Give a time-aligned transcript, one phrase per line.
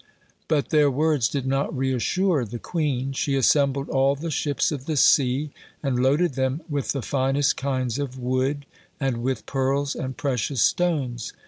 [0.47, 3.11] But their words did not reassure the queen.
[3.13, 5.51] She assembled all the ships of the sea,
[5.83, 8.65] and loaded them with the finest kinds of wood,
[8.99, 11.33] and with pearls and precious stones.